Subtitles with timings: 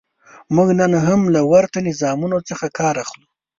[0.55, 3.25] موږ نن هم له ورته نظامونو څخه کار اخلو.